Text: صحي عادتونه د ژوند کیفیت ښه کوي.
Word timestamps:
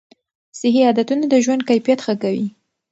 صحي 0.59 0.81
عادتونه 0.87 1.25
د 1.29 1.35
ژوند 1.45 1.61
کیفیت 1.69 1.99
ښه 2.05 2.13
کوي. 2.23 2.47